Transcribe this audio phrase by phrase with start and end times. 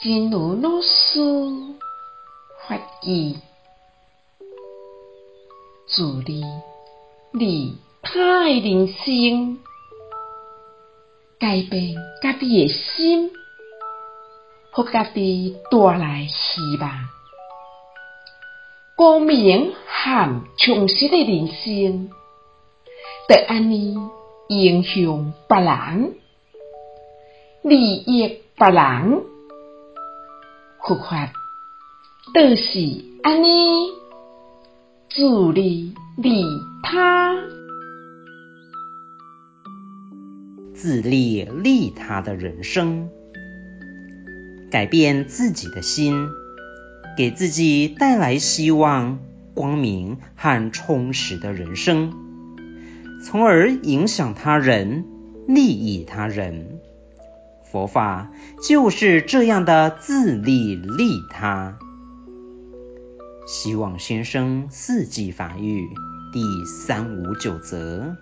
[0.00, 1.18] 真如老师
[2.68, 3.34] 法语，
[5.88, 6.44] 自利
[7.32, 9.58] 利他的人生，
[11.40, 13.32] 改变家己的心，
[14.70, 16.90] 互家己带来希望。
[18.96, 22.08] 光明和充实的人生，
[23.28, 24.10] 就按呢
[24.46, 26.14] 影响别人，
[27.62, 29.37] 利益别人。
[30.88, 31.30] 佛法
[32.32, 33.46] 就是按呢，
[35.10, 36.42] 自利利
[36.82, 37.34] 他，
[40.72, 43.10] 自利利他的人生，
[44.70, 46.30] 改变自己的心，
[47.18, 49.18] 给自己带来希望、
[49.52, 52.14] 光明和充实的人生，
[53.22, 55.04] 从而影响他人、
[55.46, 56.77] 利益他人。
[57.70, 58.30] 佛法
[58.62, 61.78] 就是这样的自利利他。
[63.46, 65.88] 希望先生四季法语
[66.32, 68.16] 第三五九则。